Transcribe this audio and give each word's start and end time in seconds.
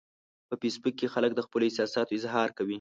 په 0.49 0.55
فېسبوک 0.61 0.95
کې 0.99 1.07
خلک 1.13 1.31
د 1.35 1.39
خپلو 1.45 1.63
احساساتو 1.67 2.11
اظهار 2.19 2.49
کوي 2.57 2.69